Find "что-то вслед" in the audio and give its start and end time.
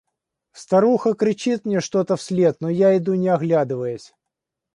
1.79-2.57